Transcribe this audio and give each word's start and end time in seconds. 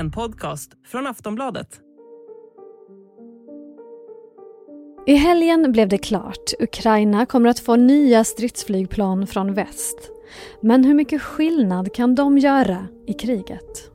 en 0.00 0.10
podcast 0.10 0.70
från 0.86 1.06
Aftonbladet. 1.06 1.80
I 5.06 5.14
helgen 5.14 5.72
blev 5.72 5.88
det 5.88 5.98
klart. 5.98 6.52
Ukraina 6.60 7.26
kommer 7.26 7.48
att 7.48 7.60
få 7.60 7.76
nya 7.76 8.24
stridsflygplan 8.24 9.26
från 9.26 9.54
väst. 9.54 10.10
Men 10.62 10.84
hur 10.84 10.94
mycket 10.94 11.22
skillnad 11.22 11.94
kan 11.94 12.14
de 12.14 12.38
göra 12.38 12.86
i 13.06 13.12
kriget? 13.12 13.90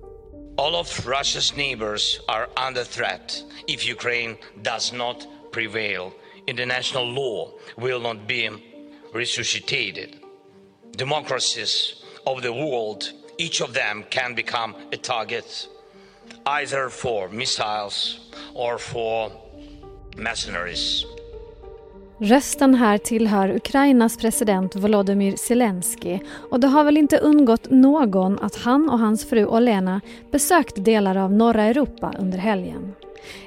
All 0.58 0.76
of 0.76 1.08
Russia's 1.08 1.58
neighbors 1.58 2.20
are 2.28 2.48
under 2.68 2.84
threat 2.84 3.44
if 3.68 3.92
Ukraine 3.94 4.36
does 4.64 4.94
not 4.94 5.18
prevail. 5.52 6.12
International 6.48 7.14
law 7.14 7.50
will 7.78 8.02
not 8.02 8.28
be 8.28 8.52
resuscitated. 9.14 10.10
Democracies 10.98 11.94
of 12.26 12.42
the 12.42 12.52
world, 12.52 13.04
each 13.38 13.62
of 13.62 13.74
them 13.74 14.04
can 14.10 14.36
become 14.36 14.74
a 14.94 14.98
target 15.02 15.68
either 16.46 16.90
for 16.90 17.30
missiles 17.30 18.20
or 18.54 18.78
for 18.78 19.32
mercenaries. 20.18 21.06
Rösten 22.20 22.76
här 22.76 22.98
tillhör 22.98 23.56
Ukrainas 23.56 24.18
president 24.18 24.76
Volodymyr 24.76 25.36
Zelensky 25.36 26.20
och 26.52 26.60
det 26.60 26.68
har 26.68 26.84
väl 26.84 26.98
inte 26.98 27.18
undgått 27.18 27.70
någon 27.70 28.40
att 28.40 28.56
han 28.56 28.90
och 28.90 29.00
hans 29.00 29.30
fru 29.30 29.46
Olena 29.46 30.02
besökt 30.32 30.86
delar 30.86 31.18
av 31.18 31.32
norra 31.32 31.64
Europa 31.64 32.14
under 32.20 32.38
helgen. 32.38 32.94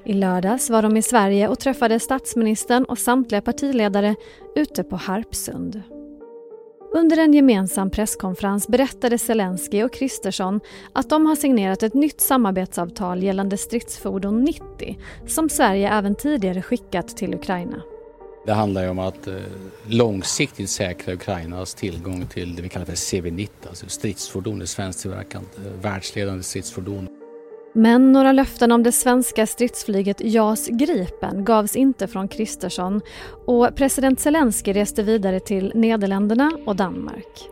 I 0.04 0.12
lördags 0.12 0.70
var 0.70 0.82
de 0.82 0.96
i 0.96 1.02
Sverige 1.02 1.48
och 1.48 1.58
träffade 1.58 2.00
statsministern 2.00 2.84
och 2.84 2.98
samtliga 2.98 3.40
partiledare 3.40 4.14
ute 4.56 4.84
på 4.84 4.96
Harpsund. 4.96 5.82
Under 6.92 7.16
en 7.16 7.33
gemensam 7.33 7.91
presskonferens 7.91 8.69
berättade 8.69 9.19
Zelensky 9.19 9.83
och 9.83 9.92
Kristersson 9.92 10.60
att 10.92 11.11
de 11.11 11.27
har 11.27 11.37
signerat 11.37 11.83
ett 11.83 11.95
nytt 11.95 12.20
samarbetsavtal 12.20 13.22
gällande 13.22 13.56
stridsfordon 13.56 14.45
90 14.45 14.98
som 15.27 15.48
Sverige 15.48 15.92
även 15.92 16.14
tidigare 16.14 16.62
skickat 16.62 17.17
till 17.17 17.34
Ukraina. 17.34 17.83
Det 18.47 18.53
handlar 18.53 18.83
ju 18.83 18.89
om 18.89 18.98
att 18.98 19.27
eh, 19.27 19.34
långsiktigt 19.86 20.70
säkra 20.70 21.14
Ukrainas 21.14 21.75
tillgång 21.75 22.27
till 22.27 22.56
det 22.56 22.62
vi 22.62 22.69
kallar 22.69 22.86
för 22.86 22.92
CV-90, 22.92 23.48
alltså 23.69 23.89
stridsfordon, 23.89 24.62
ett 24.62 24.69
svensktillverkat 24.69 25.42
eh, 25.56 25.83
världsledande 25.83 26.42
stridsfordon. 26.42 27.17
Men 27.72 28.12
några 28.12 28.33
löften 28.33 28.72
om 28.72 28.83
det 28.83 28.92
svenska 28.92 29.47
stridsflyget 29.47 30.20
JAS 30.20 30.69
Gripen 30.69 31.44
gavs 31.44 31.77
inte 31.77 32.06
från 32.06 32.28
Kristersson 32.28 33.00
och 33.47 33.74
president 33.74 34.20
Zelensky 34.20 34.72
reste 34.72 35.02
vidare 35.02 35.41
till 35.41 35.72
Nederländerna 35.74 36.52
och 36.66 36.77
Danmark. 36.77 37.48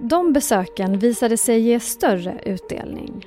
De 0.00 0.32
besöken 0.32 0.98
visade 0.98 1.36
sig 1.36 1.60
ge 1.60 1.80
större 1.80 2.40
utdelning. 2.44 3.26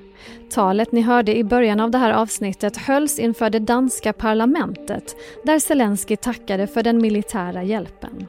Talet 0.50 0.92
ni 0.92 1.02
hörde 1.02 1.38
i 1.38 1.44
början 1.44 1.80
av 1.80 1.92
det 1.92 1.98
här 1.98 2.12
avsnittet 2.12 2.78
hölls 2.78 3.20
inför 3.20 3.50
det 3.50 3.60
danska 3.60 4.14
parlamentet 4.14 5.16
där 5.44 5.60
Zelensky 5.60 6.16
tackade 6.16 6.68
för 6.68 6.84
den 6.84 7.02
militära 7.02 7.64
hjälpen. 7.64 8.28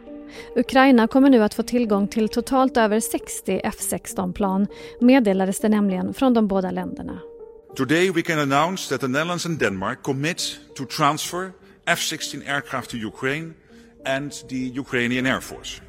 Ukraina 0.56 1.06
kommer 1.06 1.30
nu 1.30 1.42
att 1.42 1.54
få 1.54 1.62
tillgång 1.62 2.08
till 2.08 2.28
totalt 2.28 2.76
över 2.76 3.00
60 3.00 3.60
F16-plan 3.64 4.66
meddelades 5.00 5.60
det 5.60 5.68
nämligen 5.68 6.14
från 6.14 6.34
de 6.34 6.48
båda 6.48 6.70
länderna. 6.70 7.18
Today 7.76 8.10
we 8.10 8.22
can 8.22 8.38
announce 8.38 8.88
that 8.88 9.00
the 9.00 9.08
Netherlands 9.08 9.46
and 9.46 9.58
Denmark 9.58 10.02
commit 10.02 10.58
to 10.74 10.84
transfer 10.84 11.52
F-16 11.86 12.48
aircraft 12.48 12.90
to 12.90 12.96
Ukraine 12.96 13.54
and 14.06 14.32
the 14.48 14.56
Ukrainian 14.56 15.26
Air 15.26 15.40
Force. 15.40 15.82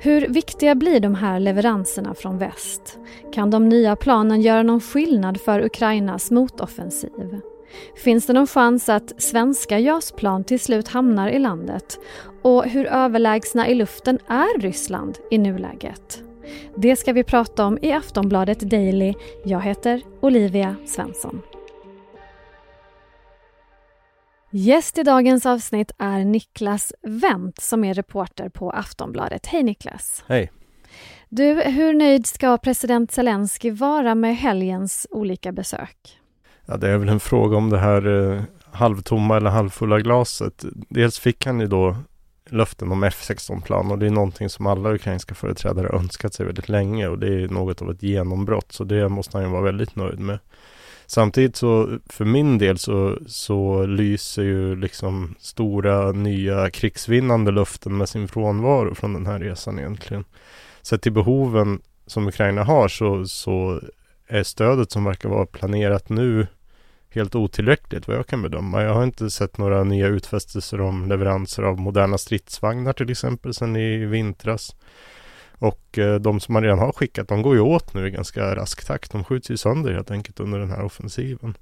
Hur 0.00 0.28
viktiga 0.28 0.74
blir 0.74 1.00
de 1.00 1.14
här 1.14 1.40
leveranserna 1.40 2.14
från 2.14 2.38
väst? 2.38 2.98
Kan 3.34 3.50
de 3.50 3.68
nya 3.68 3.96
planen 3.96 4.40
göra 4.42 4.62
någon 4.62 4.80
skillnad 4.80 5.40
för 5.40 5.64
Ukrainas 5.64 6.30
motoffensiv? 6.30 7.40
Finns 7.96 8.26
det 8.26 8.32
någon 8.32 8.46
chans 8.46 8.88
att 8.88 9.22
svenska 9.22 9.78
JAS-plan 9.78 10.44
till 10.44 10.60
slut 10.60 10.88
hamnar 10.88 11.28
i 11.28 11.38
landet? 11.38 11.98
Och 12.42 12.64
hur 12.64 12.86
överlägsna 12.86 13.68
i 13.68 13.74
luften 13.74 14.18
är 14.26 14.60
Ryssland 14.60 15.18
i 15.30 15.38
nuläget? 15.38 16.27
Det 16.76 16.96
ska 16.96 17.12
vi 17.12 17.24
prata 17.24 17.64
om 17.66 17.78
i 17.82 17.92
Aftonbladet 17.92 18.60
Daily. 18.60 19.14
Jag 19.44 19.60
heter 19.60 20.02
Olivia 20.20 20.76
Svensson. 20.86 21.42
Gäst 24.50 24.98
i 24.98 25.02
dagens 25.02 25.46
avsnitt 25.46 25.90
är 25.98 26.24
Niklas 26.24 26.92
Wendt 27.02 27.60
som 27.60 27.84
är 27.84 27.94
reporter 27.94 28.48
på 28.48 28.70
Aftonbladet. 28.70 29.46
Hej 29.46 29.62
Niklas! 29.62 30.24
Hej! 30.26 30.50
Du, 31.28 31.62
hur 31.62 31.94
nöjd 31.94 32.26
ska 32.26 32.58
president 32.58 33.12
Zelensky 33.12 33.70
vara 33.70 34.14
med 34.14 34.36
helgens 34.36 35.06
olika 35.10 35.52
besök? 35.52 36.18
Ja, 36.66 36.76
det 36.76 36.88
är 36.88 36.98
väl 36.98 37.08
en 37.08 37.20
fråga 37.20 37.56
om 37.56 37.70
det 37.70 37.78
här 37.78 38.32
eh, 38.32 38.42
halvtomma 38.72 39.36
eller 39.36 39.50
halvfulla 39.50 40.00
glaset. 40.00 40.64
Dels 40.88 41.18
fick 41.18 41.46
han 41.46 41.60
ju 41.60 41.66
då 41.66 41.96
löften 42.48 42.92
om 42.92 43.04
F16-plan 43.04 43.90
och 43.90 43.98
det 43.98 44.06
är 44.06 44.10
någonting 44.10 44.48
som 44.48 44.66
alla 44.66 44.94
ukrainska 44.94 45.34
företrädare 45.34 45.96
önskat 45.96 46.34
sig 46.34 46.46
väldigt 46.46 46.68
länge 46.68 47.08
och 47.08 47.18
det 47.18 47.26
är 47.26 47.48
något 47.48 47.82
av 47.82 47.90
ett 47.90 48.02
genombrott 48.02 48.72
så 48.72 48.84
det 48.84 49.08
måste 49.08 49.36
han 49.36 49.46
ju 49.46 49.52
vara 49.52 49.62
väldigt 49.62 49.96
nöjd 49.96 50.20
med. 50.20 50.38
Samtidigt 51.06 51.56
så 51.56 51.98
för 52.06 52.24
min 52.24 52.58
del 52.58 52.78
så, 52.78 53.18
så 53.26 53.86
lyser 53.86 54.42
ju 54.42 54.76
liksom 54.76 55.34
stora 55.38 56.12
nya 56.12 56.70
krigsvinnande 56.70 57.50
löften 57.50 57.96
med 57.96 58.08
sin 58.08 58.28
frånvaro 58.28 58.94
från 58.94 59.12
den 59.12 59.26
här 59.26 59.38
resan 59.38 59.78
egentligen. 59.78 60.24
Sett 60.82 61.02
till 61.02 61.12
behoven 61.12 61.80
som 62.06 62.28
Ukraina 62.28 62.64
har 62.64 62.88
så, 62.88 63.26
så 63.26 63.80
är 64.28 64.42
stödet 64.42 64.90
som 64.90 65.04
verkar 65.04 65.28
vara 65.28 65.46
planerat 65.46 66.08
nu 66.08 66.46
helt 67.10 67.34
otillräckligt 67.34 68.08
vad 68.08 68.16
jag 68.16 68.26
kan 68.26 68.42
bedöma. 68.42 68.82
Jag 68.82 68.94
har 68.94 69.04
inte 69.04 69.30
sett 69.30 69.58
några 69.58 69.84
nya 69.84 70.06
utfästelser 70.06 70.80
om 70.80 71.08
leveranser 71.08 71.62
av 71.62 71.80
moderna 71.80 72.18
stridsvagnar 72.18 72.92
till 72.92 73.10
exempel 73.10 73.54
sedan 73.54 73.76
i 73.76 74.06
vintras. 74.06 74.76
Och 75.58 75.98
eh, 75.98 76.14
de 76.14 76.40
som 76.40 76.52
man 76.52 76.62
redan 76.62 76.78
har 76.78 76.92
skickat, 76.92 77.28
de 77.28 77.42
går 77.42 77.54
ju 77.54 77.60
åt 77.60 77.94
nu 77.94 78.06
i 78.06 78.10
ganska 78.10 78.56
rask 78.56 78.86
takt. 78.86 79.12
De 79.12 79.24
skjuts 79.24 79.50
ju 79.50 79.56
sönder 79.56 79.92
helt 79.92 80.10
enkelt 80.10 80.40
under 80.40 80.58
den 80.58 80.70
här 80.70 80.84
offensiven. 80.84 81.56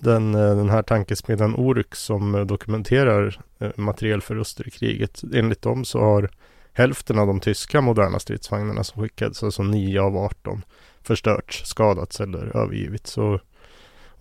Den, 0.00 0.34
eh, 0.34 0.56
den 0.56 0.70
här 0.70 0.82
tankesmedjan 0.82 1.54
Oryx 1.54 1.98
som 1.98 2.34
eh, 2.34 2.40
dokumenterar 2.40 3.40
materielförluster 3.76 4.68
i 4.68 4.70
kriget. 4.70 5.22
Enligt 5.34 5.62
dem 5.62 5.84
så 5.84 6.00
har 6.00 6.30
hälften 6.72 7.18
av 7.18 7.26
de 7.26 7.40
tyska 7.40 7.80
moderna 7.80 8.18
stridsvagnarna 8.18 8.84
som 8.84 9.02
skickades, 9.02 9.42
alltså 9.42 9.62
9 9.62 10.00
av 10.00 10.16
18, 10.16 10.62
förstörts, 11.02 11.66
skadats 11.66 12.20
eller 12.20 12.56
övergivits. 12.56 13.10
Så 13.10 13.40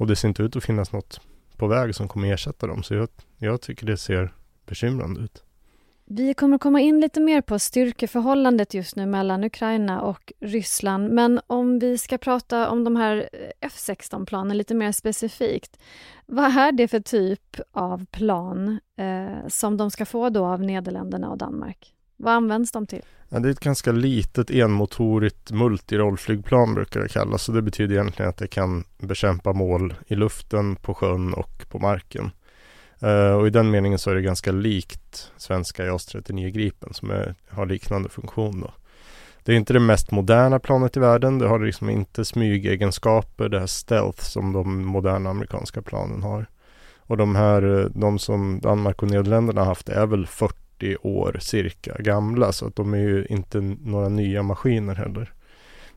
och 0.04 0.08
det 0.08 0.16
ser 0.16 0.28
inte 0.28 0.44
ut 0.44 0.56
att 0.56 0.64
finnas 0.64 0.92
något 0.92 1.22
på 1.58 1.68
väg 1.68 1.96
som 1.96 2.08
kommer 2.08 2.34
ersätta 2.34 2.68
dem. 2.68 2.84
Så 2.84 2.94
jag, 2.94 3.10
jag 3.38 3.62
tycker 3.62 3.86
det 3.86 3.98
ser 3.98 4.34
bekymrande 4.66 5.22
ut. 5.22 5.44
Vi 6.06 6.34
kommer 6.34 6.58
komma 6.58 6.82
in 6.82 7.00
lite 7.00 7.20
mer 7.20 7.42
på 7.42 7.60
styrkeförhållandet 7.60 8.74
just 8.74 8.96
nu 8.96 9.06
mellan 9.06 9.44
Ukraina 9.44 10.02
och 10.02 10.34
Ryssland. 10.40 11.10
Men 11.10 11.42
om 11.48 11.80
vi 11.80 11.98
ska 11.98 12.18
prata 12.18 12.70
om 12.70 12.84
de 12.84 12.96
här 12.96 13.30
eh, 13.34 13.68
F16-planen 13.68 14.58
lite 14.58 14.76
mer 14.76 14.92
specifikt. 14.92 15.78
Vad 16.26 16.58
är 16.58 16.72
det 16.72 16.88
för 16.88 17.00
typ 17.00 17.60
av 17.72 18.06
plan 18.06 18.80
eh, 18.98 19.48
som 19.48 19.78
de 19.78 19.92
ska 19.92 20.06
få 20.06 20.30
då 20.30 20.46
av 20.46 20.62
Nederländerna 20.62 21.30
och 21.30 21.38
Danmark? 21.38 21.94
Vad 22.24 22.34
används 22.34 22.72
de 22.72 22.88
till? 22.88 23.02
Ja, 23.30 23.40
det 23.40 23.50
är 23.50 23.52
ett 23.52 23.60
ganska 23.60 23.92
litet 23.92 24.50
enmotorigt 24.50 25.52
multirollflygplan 25.52 26.74
brukar 26.74 27.00
det 27.00 27.10
kallas. 27.10 27.44
Så 27.44 27.52
det 27.52 27.62
betyder 27.62 27.96
egentligen 27.96 28.30
att 28.30 28.38
det 28.38 28.48
kan 28.48 28.84
bekämpa 28.98 29.54
mål 29.54 29.94
i 30.08 30.16
luften, 30.16 30.76
på 30.76 30.94
sjön 30.94 31.34
och 31.34 31.66
på 31.70 31.80
marken. 31.80 32.32
Uh, 33.04 33.32
och 33.34 33.48
i 33.48 33.50
den 33.50 33.72
meningen 33.72 34.00
så 34.00 34.10
är 34.10 34.16
det 34.16 34.22
ganska 34.22 34.52
likt 34.52 35.32
svenska 35.38 35.86
JAS 35.86 36.06
39 36.06 36.50
Gripen 36.50 36.94
som 36.94 37.10
är, 37.10 37.36
har 37.50 37.66
liknande 37.66 38.10
funktion 38.10 38.62
då. 38.62 38.74
Det 39.44 39.52
är 39.52 39.56
inte 39.56 39.74
det 39.74 39.80
mest 39.80 40.12
moderna 40.12 40.60
planet 40.60 40.98
i 40.98 41.00
världen. 41.00 41.40
Det 41.40 41.48
har 41.48 41.60
liksom 41.60 41.90
inte 41.90 42.26
smygegenskaper, 42.26 43.50
det 43.50 43.60
här 43.60 43.68
stealth 43.68 44.24
som 44.24 44.54
de 44.54 44.86
moderna 44.86 45.30
amerikanska 45.30 45.82
planen 45.82 46.24
har. 46.24 46.46
Och 46.98 47.18
de 47.18 47.36
här, 47.36 47.80
eh, 47.80 47.86
de 47.86 48.20
som 48.20 48.60
Danmark 48.60 49.04
och 49.04 49.10
Nederländerna 49.10 49.62
har 49.62 49.66
haft 49.66 49.90
är 49.90 50.06
väl 50.06 50.28
40 50.28 50.63
40 50.80 50.98
år 51.02 51.38
cirka 51.42 51.96
gamla 52.00 52.52
så 52.52 52.68
att 52.68 52.76
de 52.76 52.94
är 52.94 52.98
ju 52.98 53.26
inte 53.30 53.62
några 53.62 54.10
nya 54.10 54.44
maskiner 54.44 54.96
heller. 54.96 55.34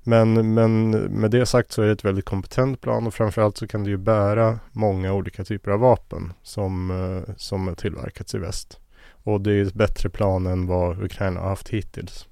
Men, 0.03 0.55
men 0.55 0.91
med 0.91 1.31
det 1.31 1.47
sagt 1.47 1.73
så 1.73 1.83
är 1.83 1.87
det 1.87 1.93
ett 1.93 2.05
väldigt 2.05 2.25
kompetent 2.25 2.81
plan 2.81 3.07
och 3.07 3.15
framförallt 3.15 3.57
så 3.57 3.67
kan 3.67 3.85
det 3.85 3.91
ju 3.91 3.97
bära 3.97 4.59
många 4.73 5.13
olika 5.13 5.45
typer 5.45 5.71
av 5.71 5.81
vapen 5.81 6.33
som, 6.43 6.91
eh, 6.91 7.35
som 7.37 7.75
tillverkats 7.75 8.35
i 8.35 8.39
väst. 8.39 8.79
Och 9.25 9.41
det 9.41 9.53
är 9.53 9.63
ett 9.63 9.75
bättre 9.75 10.09
plan 10.09 10.47
än 10.47 10.67
vad 10.67 11.03
Ukraina 11.03 11.41
har 11.41 11.49
haft 11.49 11.69
hittills. 11.69 12.27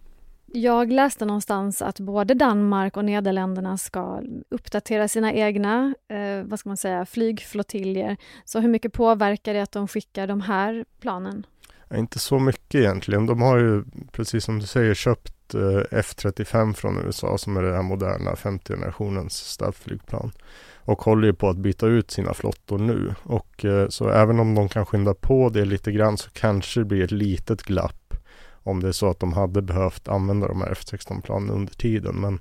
Jag 0.47 0.93
läste 0.93 1.25
någonstans 1.25 1.82
att 1.82 2.00
både 2.00 2.35
Danmark 2.35 2.97
och 2.97 3.05
Nederländerna 3.05 3.79
ska 3.79 4.23
uppdatera 4.50 5.08
sina 5.08 5.32
egna 5.32 5.94
eh, 6.08 6.44
vad 6.44 6.58
ska 6.58 6.69
man 6.69 6.76
säga, 6.76 7.06
flygflottiljer. 7.06 8.17
Så 8.44 8.61
hur 8.61 8.69
mycket 8.69 8.93
påverkar 8.93 9.55
det 9.55 9.61
att 9.61 9.73
de 9.73 9.88
skickar 9.88 10.26
de 10.26 10.40
här 10.40 10.85
planen? 11.00 11.47
Inte 11.95 12.19
så 12.19 12.39
mycket 12.39 12.75
egentligen. 12.75 13.27
De 13.27 13.43
har 13.43 13.59
ju, 13.59 13.85
precis 14.13 14.45
som 14.45 14.59
du 14.59 14.67
säger, 14.67 14.95
köpt 14.95 15.55
eh, 15.55 15.99
F35 15.99 16.73
från 16.73 16.99
USA 16.99 17.39
som 17.39 17.57
är 17.57 17.63
det 17.63 17.75
här 17.75 17.83
moderna 17.83 18.37
femte 18.37 18.73
generationens 18.73 19.35
stafflygplan. 19.35 20.33
Och 20.77 21.03
håller 21.03 21.27
ju 21.27 21.35
på 21.35 21.49
att 21.49 21.57
byta 21.57 21.87
ut 21.87 22.11
sina 22.11 22.35
flottor 22.35 22.79
nu. 22.79 23.15
Och 23.23 23.65
eh, 23.65 23.89
så 23.89 24.09
även 24.09 24.41
om 24.41 24.55
de 24.55 24.69
kan 24.69 24.87
skynda 24.87 25.15
på 25.15 25.49
det 25.49 25.65
lite 25.65 25.93
grann 25.93 26.19
så 26.19 26.31
kanske 26.31 26.81
det 26.81 26.85
blir 26.85 27.05
ett 27.05 27.11
litet 27.11 27.63
glapp. 27.63 28.15
Om 28.53 28.83
det 28.83 28.89
är 28.89 28.93
så 28.93 29.11
att 29.11 29.21
de 29.21 29.33
hade 29.33 29.63
behövt 29.63 30.09
använda 30.09 30.49
de 30.49 30.61
här 30.61 30.75
F16-planen 30.75 31.51
under 31.51 31.75
tiden. 31.75 32.15
Men, 32.15 32.41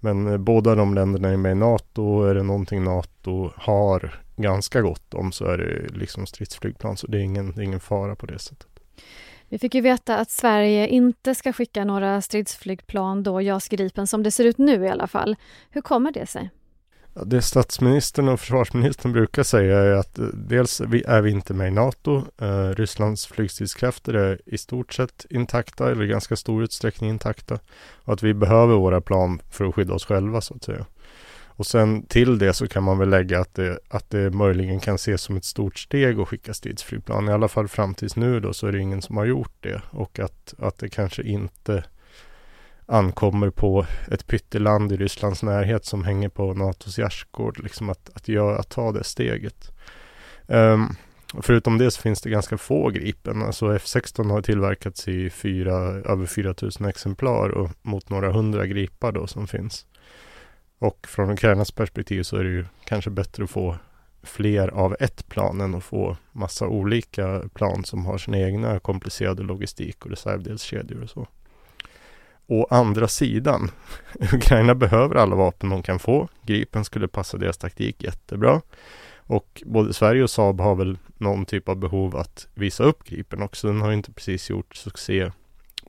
men 0.00 0.26
eh, 0.26 0.38
båda 0.38 0.74
de 0.74 0.94
länderna 0.94 1.28
är 1.28 1.36
med 1.36 1.52
i 1.52 1.54
NATO. 1.54 2.22
Är 2.22 2.34
det 2.34 2.42
någonting 2.42 2.84
NATO 2.84 3.50
har 3.56 4.20
ganska 4.36 4.80
gott 4.80 5.14
om 5.14 5.32
så 5.32 5.44
är 5.44 5.58
det 5.58 5.98
liksom 5.98 6.26
stridsflygplan. 6.26 6.96
Så 6.96 7.06
det 7.06 7.18
är 7.18 7.22
ingen, 7.22 7.52
det 7.52 7.60
är 7.60 7.64
ingen 7.64 7.80
fara 7.80 8.16
på 8.16 8.26
det 8.26 8.38
sättet. 8.38 8.73
Vi 9.48 9.58
fick 9.58 9.74
ju 9.74 9.80
veta 9.80 10.16
att 10.16 10.30
Sverige 10.30 10.88
inte 10.88 11.34
ska 11.34 11.52
skicka 11.52 11.84
några 11.84 12.20
stridsflygplan 12.20 13.22
då, 13.22 13.40
JAS 13.40 13.68
Gripen, 13.68 14.06
som 14.06 14.22
det 14.22 14.30
ser 14.30 14.44
ut 14.44 14.58
nu 14.58 14.84
i 14.84 14.88
alla 14.88 15.06
fall. 15.06 15.36
Hur 15.70 15.80
kommer 15.80 16.12
det 16.12 16.26
sig? 16.26 16.50
Det 17.26 17.42
statsministern 17.42 18.28
och 18.28 18.40
försvarsministern 18.40 19.12
brukar 19.12 19.42
säga 19.42 19.78
är 19.78 19.92
att 19.92 20.18
eh, 20.18 20.24
dels 20.26 20.80
är 20.80 21.20
vi 21.20 21.30
inte 21.30 21.54
med 21.54 21.68
i 21.68 21.70
NATO. 21.70 22.22
Eh, 22.38 22.68
Rysslands 22.68 23.26
flygstridskrafter 23.26 24.14
är 24.14 24.40
i 24.46 24.58
stort 24.58 24.92
sett 24.92 25.26
intakta 25.30 25.90
eller 25.90 26.04
i 26.04 26.06
ganska 26.06 26.36
stor 26.36 26.62
utsträckning 26.62 27.10
intakta. 27.10 27.58
Och 28.04 28.12
att 28.12 28.22
vi 28.22 28.34
behöver 28.34 28.74
våra 28.76 29.00
plan 29.00 29.40
för 29.50 29.64
att 29.64 29.74
skydda 29.74 29.94
oss 29.94 30.04
själva 30.04 30.40
så 30.40 30.54
att 30.54 30.64
säga. 30.64 30.86
Och 31.56 31.66
sen 31.66 32.06
till 32.06 32.38
det 32.38 32.54
så 32.54 32.68
kan 32.68 32.82
man 32.82 32.98
väl 32.98 33.08
lägga 33.08 33.40
att 33.40 33.54
det, 33.54 33.78
att 33.88 34.10
det 34.10 34.30
möjligen 34.30 34.80
kan 34.80 34.94
ses 34.94 35.22
som 35.22 35.36
ett 35.36 35.44
stort 35.44 35.78
steg 35.78 36.20
att 36.20 36.28
skicka 36.28 36.54
stridsflygplan. 36.54 37.28
I 37.28 37.32
alla 37.32 37.48
fall 37.48 37.68
fram 37.68 37.94
tills 37.94 38.16
nu 38.16 38.40
då 38.40 38.52
så 38.52 38.66
är 38.66 38.72
det 38.72 38.80
ingen 38.80 39.02
som 39.02 39.16
har 39.16 39.24
gjort 39.24 39.54
det. 39.60 39.82
Och 39.90 40.18
att, 40.18 40.54
att 40.58 40.78
det 40.78 40.88
kanske 40.88 41.22
inte 41.22 41.84
ankommer 42.86 43.50
på 43.50 43.86
ett 44.10 44.26
pytteland 44.26 44.92
i 44.92 44.96
Rysslands 44.96 45.42
närhet 45.42 45.84
som 45.84 46.04
hänger 46.04 46.28
på 46.28 46.54
NATOs 46.54 46.98
gärdsgård. 46.98 47.62
Liksom 47.62 47.90
att, 47.90 48.10
att, 48.14 48.28
göra, 48.28 48.58
att 48.58 48.68
ta 48.68 48.92
det 48.92 49.04
steget. 49.04 49.72
Um, 50.46 50.96
förutom 51.42 51.78
det 51.78 51.90
så 51.90 52.00
finns 52.00 52.20
det 52.20 52.30
ganska 52.30 52.58
få 52.58 52.90
Gripen. 52.90 53.42
Alltså 53.42 53.66
F16 53.66 54.30
har 54.30 54.42
tillverkats 54.42 55.08
i 55.08 55.30
fyra, 55.30 55.74
över 55.84 56.26
4000 56.26 56.86
exemplar 56.86 57.48
och 57.48 57.70
mot 57.82 58.10
några 58.10 58.32
hundra 58.32 58.66
Gripar 58.66 59.12
då 59.12 59.26
som 59.26 59.46
finns. 59.46 59.86
Och 60.78 61.06
från 61.06 61.30
Ukrainas 61.30 61.70
perspektiv 61.70 62.22
så 62.22 62.36
är 62.36 62.44
det 62.44 62.50
ju 62.50 62.64
kanske 62.84 63.10
bättre 63.10 63.44
att 63.44 63.50
få 63.50 63.76
fler 64.22 64.68
av 64.68 64.96
ett 65.00 65.28
plan 65.28 65.60
än 65.60 65.74
att 65.74 65.84
få 65.84 66.16
massa 66.32 66.66
olika 66.66 67.42
plan 67.54 67.84
som 67.84 68.06
har 68.06 68.18
sina 68.18 68.38
egna 68.38 68.78
komplicerade 68.78 69.42
logistik 69.42 70.04
och 70.04 70.10
reservdelskedjor 70.10 71.02
och 71.02 71.10
så. 71.10 71.26
Å 72.46 72.66
andra 72.70 73.08
sidan, 73.08 73.70
Ukraina 74.32 74.74
behöver 74.74 75.14
alla 75.14 75.36
vapen 75.36 75.70
de 75.70 75.82
kan 75.82 75.98
få. 75.98 76.28
Gripen 76.42 76.84
skulle 76.84 77.08
passa 77.08 77.36
deras 77.36 77.58
taktik 77.58 78.02
jättebra. 78.02 78.60
Och 79.26 79.62
både 79.66 79.94
Sverige 79.94 80.22
och 80.22 80.30
Saab 80.30 80.60
har 80.60 80.74
väl 80.74 80.98
någon 81.18 81.46
typ 81.46 81.68
av 81.68 81.76
behov 81.76 82.16
att 82.16 82.48
visa 82.54 82.84
upp 82.84 83.04
Gripen 83.04 83.42
också. 83.42 83.66
Den 83.66 83.80
har 83.80 83.92
inte 83.92 84.12
precis 84.12 84.50
gjort 84.50 84.76
succé 84.76 85.30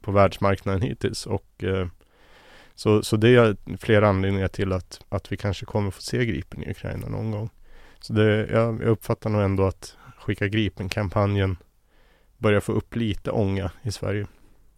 på 0.01 0.11
världsmarknaden 0.11 0.81
hittills. 0.81 1.25
Och, 1.25 1.63
eh, 1.63 1.87
så, 2.75 3.03
så 3.03 3.17
det 3.17 3.29
är 3.29 3.77
flera 3.77 4.09
anledningar 4.09 4.47
till 4.47 4.73
att, 4.73 4.99
att 5.09 5.31
vi 5.31 5.37
kanske 5.37 5.65
kommer 5.65 5.91
få 5.91 6.01
se 6.01 6.25
Gripen 6.25 6.63
i 6.63 6.71
Ukraina 6.71 7.07
någon 7.07 7.31
gång. 7.31 7.49
Så 7.99 8.13
det, 8.13 8.47
jag, 8.51 8.81
jag 8.81 8.89
uppfattar 8.89 9.29
nog 9.29 9.41
ändå 9.41 9.63
att 9.63 9.97
skicka 10.19 10.47
Gripen-kampanjen 10.47 11.57
börjar 12.37 12.59
få 12.59 12.71
upp 12.71 12.95
lite 12.95 13.31
ånga 13.31 13.71
i 13.81 13.91
Sverige. 13.91 14.27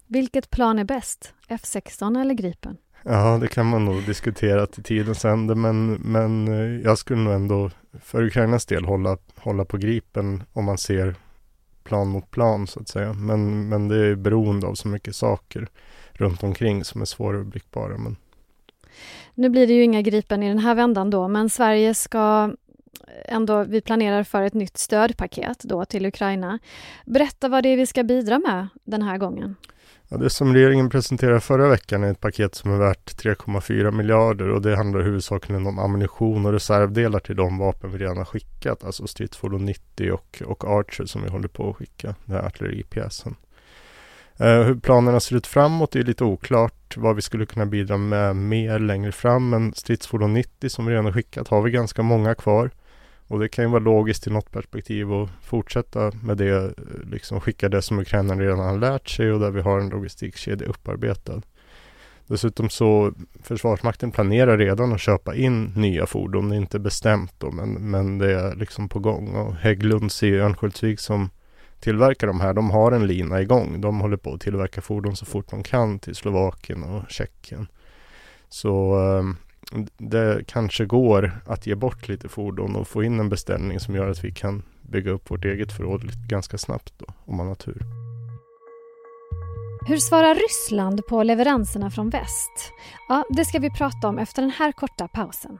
Vilket 0.08 0.50
plan 0.50 0.80
är 0.80 0.84
bäst? 0.84 1.34
F16 1.48 2.22
eller 2.22 2.34
Gripen? 2.34 2.78
Ja, 3.04 3.38
det 3.42 3.48
kan 3.48 3.66
man 3.66 3.86
nog 3.86 4.04
diskutera 4.06 4.66
till 4.66 4.84
tidens 4.84 5.26
ände, 5.26 5.56
men, 5.56 5.94
men 5.94 6.48
eh, 6.48 6.82
jag 6.82 6.98
skulle 6.98 7.22
nog 7.22 7.34
ändå 7.34 7.72
för 8.02 8.24
Ukrainas 8.24 8.66
del 8.66 8.86
hålla, 8.86 9.18
hålla 9.36 9.66
på 9.66 9.78
Gripen 9.78 10.44
om 10.54 10.66
man 10.66 10.78
ser 10.78 11.16
plan 11.84 12.08
mot 12.08 12.32
plan 12.32 12.68
så 12.68 12.80
att 12.80 12.88
säga. 12.88 13.14
Men, 13.14 13.70
men 13.70 13.88
det 13.88 14.06
är 14.06 14.16
beroende 14.16 14.68
av 14.68 14.76
så 14.76 14.88
mycket 14.88 15.16
saker 15.16 15.68
runt 16.18 16.44
omkring 16.44 16.84
som 16.84 17.02
är 17.02 17.06
svåröverblickbara. 17.06 17.98
Men... 17.98 18.16
Nu 19.34 19.50
blir 19.50 19.68
det 19.68 19.74
ju 19.74 19.84
inga 19.84 20.02
Gripen 20.02 20.44
i 20.44 20.48
den 20.48 20.60
här 20.60 20.76
vändan 20.76 21.10
då, 21.10 21.28
men 21.28 21.50
Sverige 21.50 21.94
ska 21.94 22.54
ändå, 23.26 23.64
vi 23.64 23.82
planerar 23.82 24.24
för 24.24 24.42
ett 24.42 24.54
nytt 24.54 24.78
stödpaket 24.78 25.60
då 25.60 25.86
till 25.86 26.06
Ukraina. 26.06 26.60
Berätta 27.06 27.50
vad 27.50 27.64
det 27.64 27.70
är 27.70 27.78
vi 27.78 27.86
ska 27.86 28.04
bidra 28.04 28.40
med 28.40 28.68
den 28.84 29.02
här 29.02 29.18
gången. 29.18 29.56
Ja, 30.10 30.18
det 30.18 30.30
som 30.30 30.54
regeringen 30.54 30.90
presenterade 30.90 31.40
förra 31.40 31.70
veckan 31.70 32.04
är 32.04 32.12
ett 32.12 32.20
paket 32.20 32.56
som 32.56 32.72
är 32.72 32.78
värt 32.78 33.24
3,4 33.24 33.92
miljarder 33.92 34.50
och 34.50 34.62
det 34.62 34.76
handlar 34.76 35.02
huvudsakligen 35.02 35.68
om 35.68 35.80
ammunition 35.80 36.46
och 36.46 36.54
reservdelar 36.54 37.20
till 37.20 37.36
de 37.36 37.58
vapen 37.58 37.92
vi 37.92 37.98
redan 37.98 38.18
har 38.18 38.26
skickat, 38.26 38.84
alltså 38.84 39.08
stridsfordon 39.08 39.66
90 39.66 40.12
och, 40.12 40.42
och 40.46 40.64
Archer 40.64 41.06
som 41.06 41.24
vi 41.24 41.30
håller 41.30 41.48
på 41.48 41.70
att 41.70 41.76
skicka, 41.76 42.16
den 42.26 42.36
här 42.36 42.46
artilleripjäsen. 42.46 43.36
Eh, 44.40 44.62
hur 44.62 44.76
planerna 44.76 45.20
ser 45.20 45.36
ut 45.36 45.48
framåt 45.48 45.96
är 45.96 46.04
lite 46.04 46.24
oklart. 46.24 46.98
Vad 46.98 47.16
vi 47.16 47.22
skulle 47.22 47.46
kunna 47.46 47.66
bidra 47.66 47.98
med 47.98 48.36
mer 48.36 48.80
längre 48.80 49.12
fram. 49.12 49.50
Men 49.50 49.74
stridsfordon 49.74 50.34
90 50.34 50.70
som 50.70 50.86
vi 50.86 50.92
redan 50.92 51.06
har 51.06 51.12
skickat 51.12 51.48
har 51.48 51.62
vi 51.62 51.72
ganska 51.72 52.02
många 52.02 52.36
kvar. 52.36 52.72
Och 53.28 53.40
det 53.40 53.50
kan 53.50 53.66
ju 53.66 53.72
vara 53.72 53.84
logiskt 53.84 54.28
i 54.28 54.30
något 54.30 54.52
perspektiv 54.52 55.14
att 55.14 55.30
fortsätta 55.42 56.12
med 56.24 56.38
det, 56.38 56.66
eh, 56.66 56.72
liksom 57.12 57.42
skicka 57.42 57.70
det 57.70 57.82
som 57.82 58.00
Ukraina 58.00 58.36
redan 58.36 58.60
har 58.60 58.78
lärt 58.78 59.10
sig 59.10 59.32
och 59.32 59.40
där 59.40 59.52
vi 59.52 59.62
har 59.62 59.80
en 59.80 59.90
logistikkedja 59.90 60.68
upparbetad. 60.68 61.42
Dessutom 62.28 62.70
så 62.70 63.14
Försvarsmakten 63.44 64.12
planerar 64.12 64.58
redan 64.58 64.94
att 64.94 65.02
köpa 65.02 65.36
in 65.36 65.74
nya 65.76 66.06
fordon. 66.06 66.50
Det 66.50 66.56
är 66.56 66.58
inte 66.58 66.80
bestämt 66.80 67.34
då 67.38 67.52
men, 67.52 67.74
men 67.74 68.18
det 68.18 68.34
är 68.34 68.56
liksom 68.56 68.90
på 68.90 69.00
gång. 69.00 69.36
Och 69.36 69.56
Hägglunds 69.56 70.24
i 70.24 70.36
Örnsköldsvik 70.36 71.00
som 71.00 71.30
tillverkar 71.80 72.28
de 72.28 72.42
här, 72.42 72.54
de 72.54 72.70
har 72.70 72.92
en 72.92 73.08
lina 73.08 73.42
igång. 73.42 73.82
De 73.82 74.00
håller 74.00 74.18
på 74.18 74.34
att 74.34 74.42
tillverka 74.42 74.82
fordon 74.82 75.16
så 75.16 75.26
fort 75.26 75.50
de 75.50 75.64
kan 75.64 76.00
till 76.00 76.16
Slovakien 76.16 76.84
och 76.84 77.04
Tjeckien. 77.10 77.68
Så 78.50 78.96
ehm, 78.96 79.36
det 79.98 80.44
kanske 80.48 80.86
går 80.86 81.42
att 81.46 81.68
ge 81.68 81.76
bort 81.76 82.08
lite 82.08 82.30
fordon 82.30 82.76
och 82.76 82.88
få 82.88 83.04
in 83.04 83.20
en 83.20 83.30
beställning 83.30 83.80
som 83.80 83.96
gör 83.96 84.10
att 84.10 84.24
vi 84.24 84.32
kan 84.32 84.64
bygga 84.82 85.12
upp 85.12 85.32
vårt 85.32 85.46
eget 85.46 85.72
förråd 85.72 86.28
ganska 86.28 86.58
snabbt 86.58 86.94
då, 86.98 87.06
om 87.26 87.38
man 87.38 87.48
har 87.48 87.56
tur. 87.56 87.82
Hur 89.88 89.98
svarar 89.98 90.36
Ryssland 90.36 91.06
på 91.06 91.24
leveranserna 91.24 91.92
från 91.92 92.10
väst? 92.10 92.74
Ja, 93.10 93.26
det 93.30 93.46
ska 93.46 93.60
vi 93.60 93.70
prata 93.70 94.08
om 94.08 94.20
efter 94.20 94.42
den 94.42 94.52
här 94.52 94.72
korta 94.72 95.08
pausen. 95.08 95.60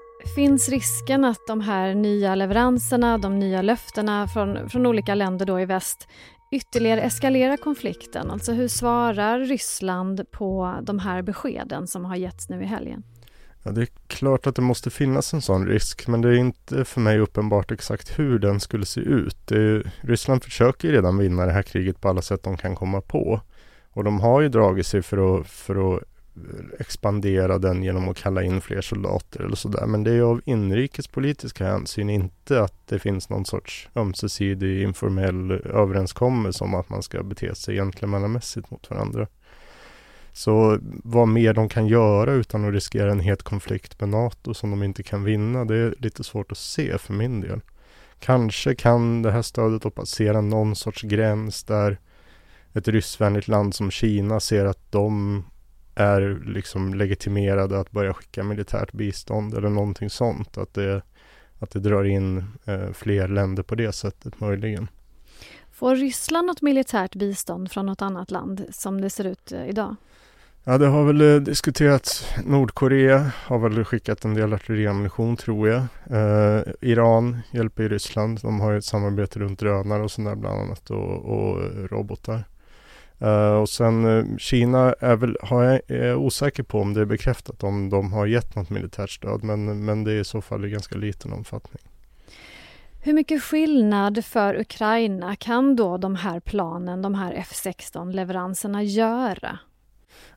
Finns 0.35 0.69
risken 0.69 1.25
att 1.25 1.47
de 1.47 1.61
här 1.61 1.95
nya 1.95 2.35
leveranserna, 2.35 3.17
de 3.17 3.39
nya 3.39 3.61
löftena 3.61 4.27
från, 4.27 4.69
från 4.69 4.85
olika 4.85 5.15
länder 5.15 5.45
då 5.45 5.59
i 5.59 5.65
väst 5.65 6.07
ytterligare 6.51 7.01
eskalerar 7.01 7.57
konflikten? 7.57 8.31
Alltså 8.31 8.51
hur 8.51 8.67
svarar 8.67 9.39
Ryssland 9.39 10.31
på 10.31 10.79
de 10.83 10.99
här 10.99 11.21
beskeden 11.21 11.87
som 11.87 12.05
har 12.05 12.15
getts 12.15 12.49
nu 12.49 12.61
i 12.61 12.65
helgen? 12.65 13.03
Ja, 13.63 13.71
det 13.71 13.81
är 13.81 13.87
klart 14.07 14.47
att 14.47 14.55
det 14.55 14.61
måste 14.61 14.89
finnas 14.89 15.33
en 15.33 15.41
sån 15.41 15.67
risk, 15.67 16.07
men 16.07 16.21
det 16.21 16.29
är 16.29 16.33
inte 16.33 16.85
för 16.85 17.01
mig 17.01 17.19
uppenbart 17.19 17.71
exakt 17.71 18.19
hur 18.19 18.39
den 18.39 18.59
skulle 18.59 18.85
se 18.85 19.01
ut. 19.01 19.51
Är, 19.51 19.91
Ryssland 20.01 20.43
försöker 20.43 20.87
ju 20.87 20.93
redan 20.93 21.17
vinna 21.17 21.45
det 21.45 21.51
här 21.51 21.61
kriget 21.61 22.01
på 22.01 22.09
alla 22.09 22.21
sätt 22.21 22.43
de 22.43 22.57
kan 22.57 22.75
komma 22.75 23.01
på. 23.01 23.41
Och 23.93 24.03
de 24.03 24.19
har 24.19 24.41
ju 24.41 24.49
dragit 24.49 24.87
sig 24.87 25.01
för 25.01 25.39
att, 25.39 25.47
för 25.47 25.95
att 25.95 26.03
expandera 26.79 27.57
den 27.57 27.83
genom 27.83 28.09
att 28.09 28.17
kalla 28.17 28.43
in 28.43 28.61
fler 28.61 28.81
soldater 28.81 29.43
eller 29.43 29.55
sådär. 29.55 29.85
Men 29.85 30.03
det 30.03 30.11
är 30.11 30.21
av 30.21 30.41
inrikespolitiska 30.45 31.65
hänsyn, 31.65 32.09
inte 32.09 32.61
att 32.61 32.87
det 32.87 32.99
finns 32.99 33.29
någon 33.29 33.45
sorts 33.45 33.89
ömsesidig 33.95 34.83
informell 34.83 35.51
överenskommelse 35.51 36.63
om 36.63 36.73
att 36.73 36.89
man 36.89 37.03
ska 37.03 37.23
bete 37.23 37.55
sig 37.55 37.75
gentlemannamässigt 37.75 38.71
mot 38.71 38.89
varandra. 38.89 39.27
Så 40.33 40.79
vad 41.03 41.27
mer 41.27 41.53
de 41.53 41.69
kan 41.69 41.87
göra 41.87 42.31
utan 42.31 42.65
att 42.65 42.73
riskera 42.73 43.11
en 43.11 43.19
het 43.19 43.43
konflikt 43.43 43.99
med 43.99 44.09
NATO 44.09 44.53
som 44.53 44.71
de 44.71 44.83
inte 44.83 45.03
kan 45.03 45.23
vinna, 45.23 45.65
det 45.65 45.75
är 45.75 45.95
lite 45.97 46.23
svårt 46.23 46.51
att 46.51 46.57
se 46.57 46.97
för 46.97 47.13
min 47.13 47.41
del. 47.41 47.61
Kanske 48.19 48.75
kan 48.75 49.21
det 49.21 49.31
här 49.31 49.41
stödet 49.41 49.81
då 49.81 49.89
passera 49.89 50.41
någon 50.41 50.75
sorts 50.75 51.01
gräns 51.01 51.63
där 51.63 51.97
ett 52.73 52.87
ryssvänligt 52.87 53.47
land 53.47 53.75
som 53.75 53.91
Kina 53.91 54.39
ser 54.39 54.65
att 54.65 54.91
de 54.91 55.43
är 56.01 56.41
liksom 56.45 56.93
legitimerade 56.93 57.79
att 57.79 57.91
börja 57.91 58.13
skicka 58.13 58.43
militärt 58.43 58.91
bistånd 58.91 59.53
eller 59.53 59.69
någonting 59.69 60.09
sånt. 60.09 60.57
Att 60.57 60.73
det, 60.73 61.01
att 61.59 61.71
det 61.71 61.79
drar 61.79 62.03
in 62.03 62.43
eh, 62.65 62.91
fler 62.93 63.27
länder 63.27 63.63
på 63.63 63.75
det 63.75 63.91
sättet 63.91 64.39
möjligen. 64.39 64.87
Får 65.71 65.95
Ryssland 65.95 66.47
något 66.47 66.61
militärt 66.61 67.15
bistånd 67.15 67.71
från 67.71 67.85
något 67.85 68.01
annat 68.01 68.31
land 68.31 68.65
som 68.71 69.01
det 69.01 69.09
ser 69.09 69.23
ut 69.23 69.51
eh, 69.51 69.69
idag? 69.69 69.95
Ja, 70.63 70.77
det 70.77 70.87
har 70.87 71.03
väl 71.03 71.21
eh, 71.21 71.41
diskuterats. 71.41 72.25
Nordkorea 72.45 73.31
har 73.35 73.59
väl 73.59 73.85
skickat 73.85 74.25
en 74.25 74.33
del 74.33 74.53
artilleriammunition 74.53 75.37
tror 75.37 75.69
jag. 75.69 75.81
Eh, 76.09 76.63
Iran 76.81 77.41
hjälper 77.51 77.89
Ryssland. 77.89 78.39
De 78.41 78.59
har 78.59 78.71
ju 78.71 78.77
ett 78.77 78.85
samarbete 78.85 79.39
runt 79.39 79.59
drönare 79.59 80.03
och 80.03 80.11
sådär 80.11 80.35
bland 80.35 80.61
annat 80.61 80.89
och, 80.89 81.25
och 81.25 81.61
robotar. 81.91 82.43
Uh, 83.23 83.53
och 83.53 83.69
sen 83.69 84.05
uh, 84.05 84.37
Kina 84.37 84.95
är 84.99 85.15
väl, 85.15 85.37
har 85.41 85.63
jag, 85.63 85.81
är 85.87 86.15
osäker 86.15 86.63
på 86.63 86.81
om 86.81 86.93
det 86.93 87.01
är 87.01 87.05
bekräftat 87.05 87.63
om 87.63 87.89
de 87.89 88.13
har 88.13 88.25
gett 88.25 88.55
något 88.55 88.69
militärt 88.69 89.09
stöd 89.09 89.43
men, 89.43 89.85
men 89.85 90.03
det 90.03 90.11
är 90.11 90.19
i 90.19 90.23
så 90.23 90.41
fall 90.41 90.65
i 90.65 90.69
ganska 90.69 90.97
liten 90.97 91.33
omfattning. 91.33 91.81
Hur 93.03 93.13
mycket 93.13 93.43
skillnad 93.43 94.25
för 94.25 94.59
Ukraina 94.59 95.35
kan 95.35 95.75
då 95.75 95.97
de 95.97 96.15
här 96.15 96.39
planen, 96.39 97.01
de 97.01 97.15
här 97.15 97.33
F16 97.33 98.13
leveranserna 98.13 98.83
göra? 98.83 99.59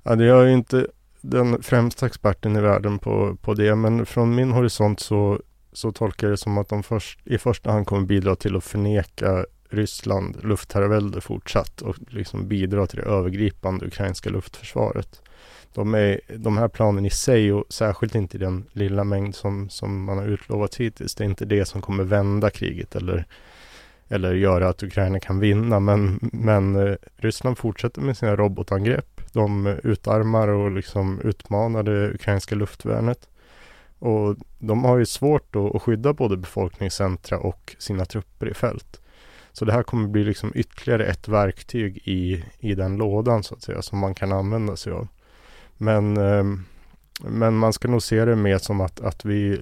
Ja, 0.03 0.17
det 0.17 0.25
är 0.25 0.45
ju 0.45 0.53
inte 0.53 0.87
den 1.21 1.62
främsta 1.62 2.07
experten 2.07 2.57
i 2.57 2.61
världen 2.61 2.99
på, 2.99 3.37
på 3.41 3.55
det 3.55 3.75
men 3.75 4.07
från 4.07 4.35
min 4.35 4.53
horisont 4.53 5.00
så, 5.00 5.41
så 5.73 5.93
tolkar 5.93 6.26
jag 6.26 6.33
det 6.33 6.37
som 6.37 6.59
att 6.59 6.69
de 6.69 6.83
först, 6.83 7.26
i 7.26 7.38
första 7.38 7.71
hand 7.71 7.87
kommer 7.87 8.07
bidra 8.07 8.37
till 8.37 8.57
att 8.57 8.64
förneka 8.64 9.45
Ryssland 9.75 10.45
luftherravälde 10.45 11.21
fortsatt 11.21 11.81
och 11.83 11.97
liksom 12.09 12.49
bidra 12.49 12.87
till 12.87 12.99
det 12.99 13.04
övergripande 13.04 13.87
ukrainska 13.87 14.31
luftförsvaret. 14.31 15.23
De, 15.75 15.95
är, 15.95 16.21
de 16.37 16.59
här 16.59 16.69
planen 16.69 17.07
i 17.07 17.11
sig 17.11 17.52
och 17.52 17.64
särskilt 17.69 18.14
inte 18.14 18.37
i 18.37 18.40
den 18.40 18.64
lilla 18.73 19.04
mängd 19.04 19.35
som, 19.35 19.69
som 19.69 20.04
man 20.04 20.19
har 20.19 20.26
utlovat 20.26 20.75
hittills. 20.75 21.14
Det 21.14 21.25
är 21.25 21.28
inte 21.28 21.45
det 21.45 21.64
som 21.64 21.83
kommer 21.83 22.04
vända 22.04 22.50
kriget 22.50 22.97
eller, 22.97 23.26
eller 24.09 24.35
göra 24.35 24.69
att 24.69 24.83
Ukraina 24.83 25.21
kan 25.21 25.40
vinna. 25.40 25.81
Men, 25.81 26.19
men 26.33 26.76
eh, 26.76 26.97
Ryssland 27.16 27.59
fortsätter 27.59 28.00
med 28.00 28.16
sina 28.16 28.37
robotangrepp. 28.37 29.21
De 29.33 29.66
utarmar 29.66 30.49
och 30.49 30.71
liksom 30.71 31.21
utmanar 31.21 31.83
det 31.83 32.11
ukrainska 32.11 32.54
luftvärnet. 32.54 33.28
Och 33.99 34.37
de 34.59 34.85
har 34.85 34.99
ju 34.99 35.07
svårt 35.07 35.57
att 35.57 35.83
skydda 35.83 36.12
både 36.12 36.37
befolkningscentra 36.37 37.38
och 37.38 37.76
sina 37.78 38.04
trupper 38.04 38.49
i 38.49 38.54
fält. 38.54 39.00
Så 39.54 39.64
det 39.64 39.73
här 39.73 39.82
kommer 39.82 40.08
bli 40.08 40.25
liksom 40.25 40.52
ytterligare 40.54 41.06
ett 41.06 41.28
verktyg 41.28 41.96
i, 42.04 42.44
i 42.58 42.75
den 42.75 42.96
lådan 42.96 43.42
så 43.42 43.54
att 43.54 43.62
säga 43.62 43.82
som 43.82 43.99
man 43.99 44.14
kan 44.14 44.32
använda 44.32 44.76
sig 44.76 44.92
av. 44.92 45.08
Men, 45.76 46.16
ehm, 46.16 46.64
men 47.20 47.56
man 47.56 47.73
ska 47.73 47.88
nog 47.88 48.02
se 48.02 48.25
det 48.25 48.37
mer 48.37 48.58
som 48.58 48.80
att, 48.80 49.00
att, 49.00 49.25
vi, 49.25 49.61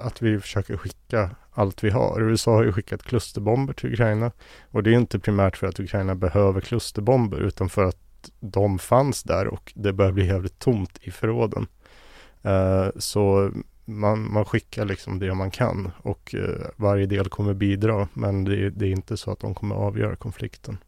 att 0.00 0.22
vi 0.22 0.40
försöker 0.40 0.76
skicka 0.76 1.30
allt 1.52 1.84
vi 1.84 1.90
har. 1.90 2.20
USA 2.20 2.54
har 2.54 2.64
ju 2.64 2.72
skickat 2.72 3.02
klusterbomber 3.02 3.72
till 3.72 3.92
Ukraina 3.92 4.32
och 4.70 4.82
det 4.82 4.90
är 4.90 4.94
inte 4.94 5.18
primärt 5.18 5.56
för 5.56 5.66
att 5.66 5.80
Ukraina 5.80 6.14
behöver 6.14 6.60
klusterbomber 6.60 7.40
utan 7.40 7.68
för 7.68 7.84
att 7.84 8.30
de 8.40 8.78
fanns 8.78 9.22
där 9.22 9.46
och 9.46 9.72
det 9.74 9.92
börjar 9.92 10.12
bli 10.12 10.26
jävligt 10.26 10.58
tomt 10.58 10.98
i 11.00 11.10
förråden. 11.10 11.66
Uh, 12.46 12.88
så 12.96 13.52
man, 13.84 14.32
man 14.32 14.44
skickar 14.44 14.84
liksom 14.84 15.18
det 15.18 15.34
man 15.34 15.50
kan 15.50 15.90
och 16.02 16.34
eh, 16.34 16.66
varje 16.76 17.06
del 17.06 17.28
kommer 17.28 17.54
bidra 17.54 18.08
men 18.12 18.44
det, 18.44 18.70
det, 18.70 18.86
är 18.86 18.90
inte 18.90 19.16
så 19.16 19.30
att 19.30 19.40
de 19.40 19.54
kommer 19.54 19.74
avgöra 19.74 20.16
konflikten. 20.16 20.78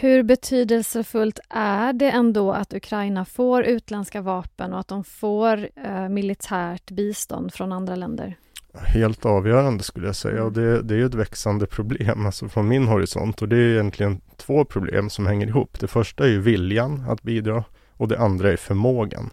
Hur 0.00 0.22
betydelsefullt 0.22 1.40
är 1.50 1.92
det 1.92 2.10
ändå 2.10 2.52
att 2.52 2.74
Ukraina 2.74 3.24
får 3.24 3.64
utländska 3.64 4.20
vapen 4.20 4.72
och 4.72 4.80
att 4.80 4.88
de 4.88 5.04
får 5.04 5.68
eh, 5.84 6.08
militärt 6.08 6.90
bistånd 6.90 7.54
från 7.54 7.72
andra 7.72 7.96
länder? 7.96 8.36
Helt 8.74 9.26
avgörande 9.26 9.84
skulle 9.84 10.06
jag 10.06 10.16
säga 10.16 10.44
och 10.44 10.52
det, 10.52 10.82
det 10.82 10.94
är 10.94 10.98
ju 10.98 11.06
ett 11.06 11.14
växande 11.14 11.66
problem 11.66 12.26
alltså 12.26 12.48
från 12.48 12.68
min 12.68 12.86
horisont 12.86 13.42
och 13.42 13.48
det 13.48 13.56
är 13.56 13.72
egentligen 13.72 14.20
två 14.36 14.64
problem 14.64 15.10
som 15.10 15.26
hänger 15.26 15.46
ihop. 15.46 15.80
Det 15.80 15.86
första 15.86 16.24
är 16.24 16.28
ju 16.28 16.40
viljan 16.40 17.04
att 17.08 17.22
bidra 17.22 17.64
och 17.92 18.08
det 18.08 18.18
andra 18.18 18.52
är 18.52 18.56
förmågan. 18.56 19.30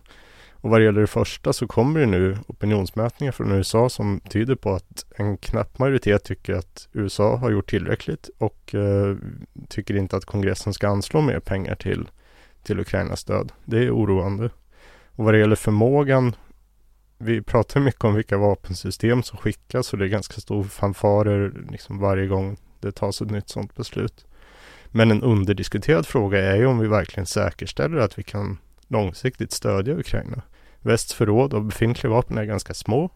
Och 0.63 0.69
vad 0.69 0.81
det 0.81 0.85
gäller 0.85 1.01
det 1.01 1.07
första 1.07 1.53
så 1.53 1.67
kommer 1.67 1.99
det 1.99 2.05
nu 2.05 2.37
opinionsmätningar 2.47 3.31
från 3.31 3.51
USA 3.51 3.89
som 3.89 4.19
tyder 4.29 4.55
på 4.55 4.73
att 4.73 5.05
en 5.15 5.37
knapp 5.37 5.79
majoritet 5.79 6.23
tycker 6.23 6.53
att 6.53 6.87
USA 6.93 7.35
har 7.35 7.51
gjort 7.51 7.69
tillräckligt 7.69 8.29
och 8.37 8.75
eh, 8.75 9.15
tycker 9.69 9.95
inte 9.95 10.17
att 10.17 10.25
kongressen 10.25 10.73
ska 10.73 10.87
anslå 10.87 11.21
mer 11.21 11.39
pengar 11.39 11.75
till, 11.75 12.09
till 12.63 12.79
Ukrainas 12.79 13.19
stöd. 13.19 13.51
Det 13.65 13.77
är 13.77 13.95
oroande. 13.95 14.49
Och 15.11 15.25
vad 15.25 15.33
det 15.33 15.39
gäller 15.39 15.55
förmågan, 15.55 16.35
vi 17.17 17.41
pratar 17.41 17.79
mycket 17.79 18.03
om 18.03 18.15
vilka 18.15 18.37
vapensystem 18.37 19.23
som 19.23 19.37
skickas 19.37 19.93
och 19.93 19.99
det 19.99 20.05
är 20.05 20.09
ganska 20.09 20.41
stor 20.41 20.63
fanfarer 20.63 21.53
liksom 21.71 21.99
varje 21.99 22.27
gång 22.27 22.57
det 22.79 22.91
tas 22.91 23.21
ett 23.21 23.31
nytt 23.31 23.49
sådant 23.49 23.75
beslut. 23.75 24.25
Men 24.87 25.11
en 25.11 25.23
underdiskuterad 25.23 26.07
fråga 26.07 26.39
är 26.39 26.55
ju 26.55 26.65
om 26.65 26.79
vi 26.79 26.87
verkligen 26.87 27.25
säkerställer 27.25 27.97
att 27.97 28.19
vi 28.19 28.23
kan 28.23 28.57
långsiktigt 28.87 29.51
stödja 29.51 29.93
Ukraina. 29.93 30.41
Västs 30.83 31.13
förråd 31.13 31.53
av 31.53 31.65
befintliga 31.65 32.11
vapen 32.11 32.37
är 32.37 32.45
ganska 32.45 32.73
små. 32.73 33.09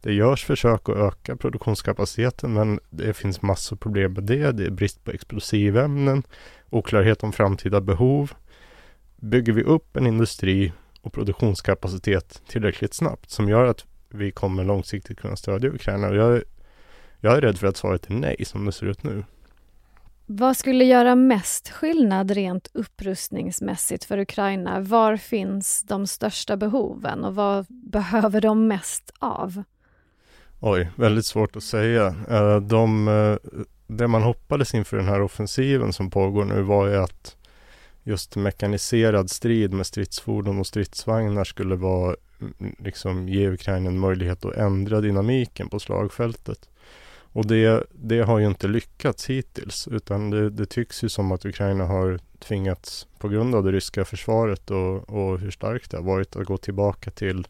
Det 0.00 0.12
görs 0.12 0.44
försök 0.44 0.88
att 0.88 0.96
öka 0.96 1.36
produktionskapaciteten 1.36 2.52
men 2.52 2.80
det 2.90 3.14
finns 3.14 3.42
massor 3.42 3.76
problem 3.76 4.12
med 4.12 4.24
det. 4.24 4.52
Det 4.52 4.66
är 4.66 4.70
brist 4.70 5.04
på 5.04 5.10
explosivämnen, 5.10 6.22
oklarhet 6.70 7.22
om 7.22 7.32
framtida 7.32 7.80
behov. 7.80 8.32
Bygger 9.16 9.52
vi 9.52 9.62
upp 9.62 9.96
en 9.96 10.06
industri 10.06 10.72
och 11.00 11.12
produktionskapacitet 11.12 12.42
tillräckligt 12.48 12.94
snabbt 12.94 13.30
som 13.30 13.48
gör 13.48 13.64
att 13.64 13.84
vi 14.08 14.30
kommer 14.30 14.64
långsiktigt 14.64 15.18
kunna 15.18 15.36
stödja 15.36 15.70
Ukraina? 15.70 16.14
Jag, 16.14 16.42
jag 17.20 17.36
är 17.36 17.40
rädd 17.40 17.58
för 17.58 17.66
att 17.66 17.76
svaret 17.76 18.10
är 18.10 18.14
nej 18.14 18.44
som 18.44 18.64
det 18.64 18.72
ser 18.72 18.86
ut 18.86 19.02
nu. 19.02 19.24
Vad 20.26 20.56
skulle 20.56 20.84
göra 20.84 21.14
mest 21.14 21.68
skillnad 21.68 22.30
rent 22.30 22.70
upprustningsmässigt 22.74 24.04
för 24.04 24.18
Ukraina? 24.18 24.80
Var 24.80 25.16
finns 25.16 25.82
de 25.82 26.06
största 26.06 26.56
behoven 26.56 27.24
och 27.24 27.34
vad 27.34 27.66
behöver 27.68 28.40
de 28.40 28.68
mest 28.68 29.10
av? 29.18 29.62
Oj, 30.60 30.90
väldigt 30.96 31.26
svårt 31.26 31.56
att 31.56 31.62
säga. 31.62 32.06
Eh, 32.30 32.56
de, 32.56 33.08
eh, 33.08 33.50
det 33.86 34.08
man 34.08 34.22
hoppades 34.22 34.74
inför 34.74 34.96
den 34.96 35.08
här 35.08 35.22
offensiven 35.22 35.92
som 35.92 36.10
pågår 36.10 36.44
nu 36.44 36.62
var 36.62 36.86
ju 36.86 36.96
att 36.96 37.36
just 38.02 38.36
mekaniserad 38.36 39.30
strid 39.30 39.72
med 39.72 39.86
stridsfordon 39.86 40.58
och 40.58 40.66
stridsvagnar 40.66 41.44
skulle 41.44 41.76
vara 41.76 42.16
mm, 42.40 42.76
liksom 42.78 43.28
ge 43.28 43.48
Ukraina 43.48 43.88
en 43.88 43.98
möjlighet 43.98 44.44
att 44.44 44.56
ändra 44.56 45.00
dynamiken 45.00 45.68
på 45.68 45.78
slagfältet. 45.78 46.68
Och 47.32 47.46
det, 47.46 47.86
det 47.92 48.20
har 48.20 48.38
ju 48.38 48.46
inte 48.46 48.68
lyckats 48.68 49.30
hittills 49.30 49.88
utan 49.88 50.30
det, 50.30 50.50
det, 50.50 50.66
tycks 50.66 51.04
ju 51.04 51.08
som 51.08 51.32
att 51.32 51.44
Ukraina 51.44 51.84
har 51.84 52.18
tvingats 52.38 53.06
på 53.18 53.28
grund 53.28 53.54
av 53.54 53.64
det 53.64 53.72
ryska 53.72 54.04
försvaret 54.04 54.70
och, 54.70 55.10
och 55.10 55.38
hur 55.38 55.50
starkt 55.50 55.90
det 55.90 55.96
har 55.96 56.04
varit 56.04 56.36
att 56.36 56.46
gå 56.46 56.56
tillbaka 56.56 57.10
till 57.10 57.46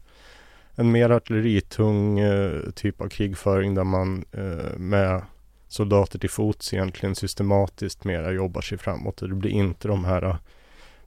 en 0.75 0.91
mer 0.91 1.09
artilleritung 1.09 2.19
eh, 2.19 2.61
typ 2.75 3.01
av 3.01 3.07
krigföring 3.07 3.75
där 3.75 3.83
man 3.83 4.25
eh, 4.31 4.77
med 4.77 5.21
soldater 5.67 6.19
till 6.19 6.29
fots 6.29 6.73
egentligen 6.73 7.15
systematiskt 7.15 8.03
mera 8.03 8.31
jobbar 8.31 8.61
sig 8.61 8.77
framåt. 8.77 9.21
Och 9.21 9.29
det 9.29 9.35
blir 9.35 9.51
inte 9.51 9.87
de 9.87 10.05
här 10.05 10.37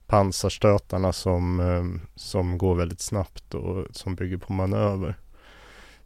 pansarstötarna 0.07 1.13
som, 1.13 1.59
eh, 1.59 2.09
som 2.15 2.57
går 2.57 2.75
väldigt 2.75 3.01
snabbt 3.01 3.53
och 3.53 3.87
som 3.91 4.15
bygger 4.15 4.37
på 4.37 4.53
manöver. 4.53 5.15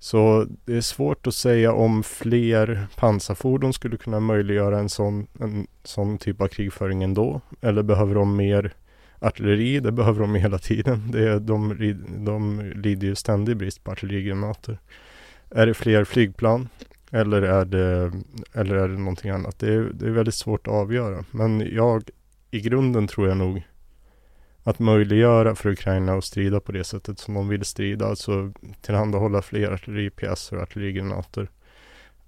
Så 0.03 0.47
det 0.65 0.77
är 0.77 0.81
svårt 0.81 1.27
att 1.27 1.33
säga 1.33 1.73
om 1.73 2.03
fler 2.03 2.87
pansarfordon 2.95 3.73
skulle 3.73 3.97
kunna 3.97 4.19
möjliggöra 4.19 4.79
en 4.79 4.89
sån, 4.89 5.27
en 5.39 5.67
sån 5.83 6.17
typ 6.17 6.41
av 6.41 6.47
krigföring 6.47 7.03
ändå. 7.03 7.41
Eller 7.61 7.83
behöver 7.83 8.15
de 8.15 8.35
mer 8.35 8.73
artilleri? 9.19 9.79
Det 9.79 9.91
behöver 9.91 10.19
de 10.19 10.35
hela 10.35 10.57
tiden. 10.57 11.11
Det 11.11 11.29
är, 11.29 11.39
de, 11.39 11.77
de 12.25 12.61
lider 12.75 13.07
ju 13.07 13.15
ständig 13.15 13.57
brist 13.57 13.83
på 13.83 13.91
artillerigranater. 13.91 14.77
Är 15.49 15.67
det 15.67 15.73
fler 15.73 16.03
flygplan? 16.03 16.69
Eller 17.11 17.41
är 17.41 17.65
det, 17.65 18.11
eller 18.53 18.75
är 18.75 18.87
det 18.87 18.97
någonting 18.97 19.31
annat? 19.31 19.59
Det 19.59 19.73
är, 19.73 19.91
det 19.93 20.05
är 20.05 20.11
väldigt 20.11 20.35
svårt 20.35 20.67
att 20.67 20.73
avgöra. 20.73 21.25
Men 21.31 21.75
jag, 21.75 22.03
i 22.51 22.61
grunden 22.61 23.07
tror 23.07 23.27
jag 23.27 23.37
nog 23.37 23.63
att 24.63 24.79
möjliggöra 24.79 25.55
för 25.55 25.69
Ukraina 25.69 26.13
att 26.13 26.23
strida 26.23 26.59
på 26.59 26.71
det 26.71 26.83
sättet 26.83 27.19
som 27.19 27.33
de 27.33 27.47
vill 27.47 27.65
strida, 27.65 28.07
alltså 28.07 28.53
tillhandahålla 28.81 29.41
fler 29.41 29.71
artilleripjäser 29.71 30.55
och 30.55 30.61
artillerigranater. 30.61 31.49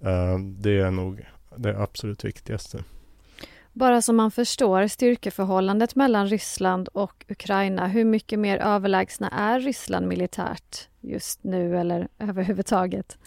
Eh, 0.00 0.38
det 0.38 0.78
är 0.78 0.90
nog 0.90 1.26
det 1.56 1.78
absolut 1.78 2.24
viktigaste. 2.24 2.84
Bara 3.72 4.02
så 4.02 4.12
man 4.12 4.30
förstår 4.30 4.86
styrkeförhållandet 4.86 5.94
mellan 5.94 6.28
Ryssland 6.28 6.88
och 6.88 7.24
Ukraina, 7.28 7.86
hur 7.86 8.04
mycket 8.04 8.38
mer 8.38 8.58
överlägsna 8.58 9.28
är 9.28 9.60
Ryssland 9.60 10.06
militärt 10.06 10.88
just 11.00 11.44
nu 11.44 11.78
eller 11.78 12.08
överhuvudtaget? 12.18 13.18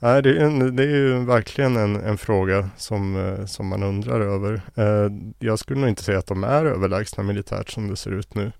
Nej, 0.00 0.22
det, 0.22 0.30
är 0.30 0.44
en, 0.44 0.76
det 0.76 0.82
är 0.82 0.96
ju 0.96 1.24
verkligen 1.24 1.76
en, 1.76 1.96
en 1.96 2.18
fråga 2.18 2.70
som, 2.76 3.16
eh, 3.16 3.44
som 3.44 3.66
man 3.66 3.82
undrar 3.82 4.20
över. 4.20 4.62
Eh, 4.74 5.12
jag 5.38 5.58
skulle 5.58 5.80
nog 5.80 5.88
inte 5.88 6.02
säga 6.02 6.18
att 6.18 6.26
de 6.26 6.44
är 6.44 6.64
överlägsna 6.64 7.22
militärt 7.22 7.70
som 7.70 7.88
det 7.88 7.96
ser 7.96 8.10
ut 8.10 8.34
nu. 8.34 8.52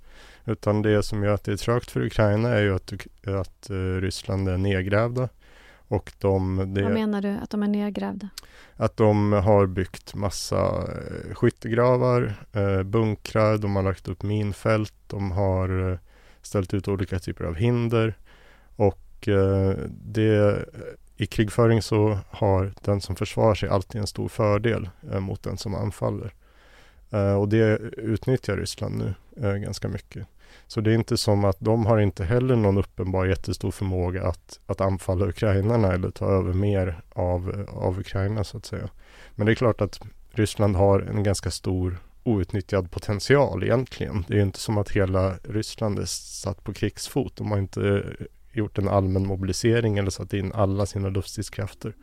Utan 0.44 0.82
det 0.82 1.02
som 1.02 1.22
gör 1.22 1.34
att 1.34 1.44
det 1.44 1.52
är 1.52 1.56
trögt 1.56 1.90
för 1.90 2.06
Ukraina 2.06 2.48
är 2.48 2.62
ju 2.62 2.74
att, 2.74 2.92
att 3.26 3.70
uh, 3.70 4.00
Ryssland 4.00 4.48
är 4.48 4.56
nedgrävda. 4.56 5.28
Och 5.88 6.12
de, 6.18 6.56
det, 6.74 6.82
Vad 6.82 6.92
menar 6.92 7.22
du 7.22 7.28
att 7.42 7.50
de 7.50 7.62
är 7.62 7.68
nedgrävda? 7.68 8.28
Att 8.76 8.96
de 8.96 9.32
har 9.32 9.66
byggt 9.66 10.14
massa 10.14 10.88
skyttegravar, 11.32 12.34
bunkrar, 12.84 13.58
de 13.58 13.76
har 13.76 13.82
lagt 13.82 14.08
upp 14.08 14.22
minfält, 14.22 14.94
de 15.06 15.30
har 15.30 15.98
ställt 16.42 16.74
ut 16.74 16.88
olika 16.88 17.18
typer 17.18 17.44
av 17.44 17.54
hinder. 17.54 18.14
Och 18.76 19.28
det 19.88 20.64
i 21.20 21.26
krigföring 21.26 21.82
så 21.82 22.18
har 22.30 22.72
den 22.80 23.00
som 23.00 23.16
försvarar 23.16 23.54
sig 23.54 23.68
alltid 23.68 24.00
en 24.00 24.06
stor 24.06 24.28
fördel 24.28 24.88
eh, 25.12 25.20
mot 25.20 25.42
den 25.42 25.58
som 25.58 25.74
anfaller. 25.74 26.34
Eh, 27.10 27.34
och 27.34 27.48
det 27.48 27.78
utnyttjar 27.96 28.56
Ryssland 28.56 28.98
nu 28.98 29.14
eh, 29.46 29.54
ganska 29.54 29.88
mycket. 29.88 30.26
Så 30.66 30.80
det 30.80 30.90
är 30.90 30.94
inte 30.94 31.16
som 31.16 31.44
att 31.44 31.56
de 31.60 31.86
har 31.86 31.98
inte 31.98 32.24
heller 32.24 32.56
någon 32.56 32.78
uppenbar 32.78 33.26
jättestor 33.26 33.70
förmåga 33.70 34.26
att, 34.26 34.60
att 34.66 34.80
anfalla 34.80 35.26
ukrainarna 35.26 35.92
eller 35.92 36.10
ta 36.10 36.26
över 36.26 36.52
mer 36.52 37.00
av, 37.12 37.66
av 37.68 38.00
Ukraina 38.00 38.44
så 38.44 38.56
att 38.56 38.66
säga. 38.66 38.88
Men 39.34 39.46
det 39.46 39.52
är 39.52 39.56
klart 39.56 39.80
att 39.80 40.00
Ryssland 40.30 40.76
har 40.76 41.00
en 41.00 41.22
ganska 41.22 41.50
stor 41.50 41.98
outnyttjad 42.24 42.90
potential 42.90 43.62
egentligen. 43.62 44.24
Det 44.28 44.38
är 44.38 44.42
inte 44.42 44.58
som 44.58 44.78
att 44.78 44.90
hela 44.90 45.34
Ryssland 45.44 45.98
är 45.98 46.04
satt 46.04 46.64
på 46.64 46.72
krigsfot. 46.72 47.36
De 47.36 47.50
har 47.50 47.58
inte 47.58 48.04
gjort 48.52 48.78
en 48.78 48.88
allmän 48.88 49.26
mobilisering 49.26 49.98
eller 49.98 50.10
satt 50.10 50.32
in 50.32 50.52
alla 50.52 50.86
sina 50.86 51.08
luftstridskrafter. 51.08 51.94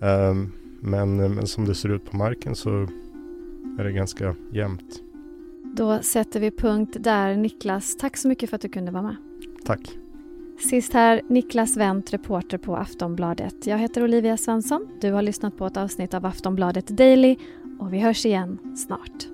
Um, 0.00 0.52
men, 0.80 1.16
men 1.16 1.46
som 1.46 1.64
det 1.64 1.74
ser 1.74 1.88
ut 1.88 2.10
på 2.10 2.16
marken 2.16 2.54
så 2.54 2.70
är 3.78 3.84
det 3.84 3.92
ganska 3.92 4.34
jämnt. 4.52 5.02
Då 5.76 6.02
sätter 6.02 6.40
vi 6.40 6.50
punkt 6.50 6.96
där. 7.00 7.36
Niklas, 7.36 7.96
tack 7.96 8.16
så 8.16 8.28
mycket 8.28 8.50
för 8.50 8.56
att 8.56 8.62
du 8.62 8.68
kunde 8.68 8.90
vara 8.90 9.02
med. 9.02 9.16
Tack. 9.64 9.80
Sist 10.70 10.92
här, 10.92 11.22
Niklas 11.28 11.76
Wendt, 11.76 12.12
reporter 12.12 12.58
på 12.58 12.76
Aftonbladet. 12.76 13.66
Jag 13.66 13.78
heter 13.78 14.04
Olivia 14.04 14.36
Svensson. 14.36 14.88
Du 15.00 15.12
har 15.12 15.22
lyssnat 15.22 15.56
på 15.56 15.66
ett 15.66 15.76
avsnitt 15.76 16.14
av 16.14 16.26
Aftonbladet 16.26 16.86
Daily 16.86 17.36
och 17.78 17.92
vi 17.92 17.98
hörs 17.98 18.26
igen 18.26 18.76
snart. 18.76 19.33